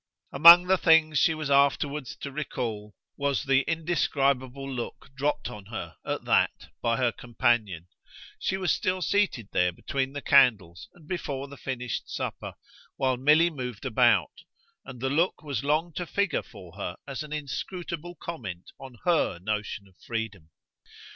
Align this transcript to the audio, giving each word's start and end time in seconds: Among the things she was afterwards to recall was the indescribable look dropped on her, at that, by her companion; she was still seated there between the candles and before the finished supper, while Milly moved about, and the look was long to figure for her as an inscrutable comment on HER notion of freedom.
Among 0.31 0.65
the 0.65 0.79
things 0.79 1.19
she 1.19 1.35
was 1.35 1.51
afterwards 1.51 2.15
to 2.21 2.31
recall 2.31 2.95
was 3.17 3.43
the 3.43 3.61
indescribable 3.67 4.67
look 4.67 5.11
dropped 5.15 5.47
on 5.47 5.65
her, 5.67 5.95
at 6.03 6.25
that, 6.25 6.69
by 6.81 6.97
her 6.97 7.11
companion; 7.11 7.85
she 8.39 8.57
was 8.57 8.73
still 8.73 9.03
seated 9.03 9.49
there 9.51 9.71
between 9.71 10.13
the 10.13 10.21
candles 10.23 10.89
and 10.95 11.07
before 11.07 11.47
the 11.47 11.55
finished 11.55 12.09
supper, 12.09 12.55
while 12.95 13.15
Milly 13.15 13.51
moved 13.51 13.85
about, 13.85 14.33
and 14.85 14.99
the 15.01 15.09
look 15.11 15.43
was 15.43 15.63
long 15.63 15.93
to 15.93 16.07
figure 16.07 16.41
for 16.41 16.77
her 16.77 16.97
as 17.05 17.21
an 17.21 17.31
inscrutable 17.31 18.15
comment 18.15 18.71
on 18.79 18.97
HER 19.05 19.37
notion 19.37 19.87
of 19.87 19.95
freedom. 20.03 20.49